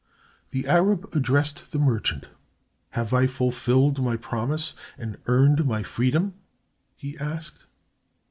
The 0.49 0.65
Arab 0.67 1.11
addressed 1.15 1.71
the 1.71 1.77
merchant. 1.77 2.27
"Have 2.89 3.13
I 3.13 3.27
fulfilled 3.27 4.01
my 4.01 4.17
promise 4.17 4.73
and 4.97 5.19
earned 5.27 5.67
my 5.67 5.83
freedom?" 5.83 6.33
he 6.95 7.15
asked. 7.19 7.67